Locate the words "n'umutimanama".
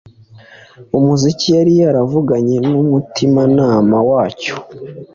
2.69-3.97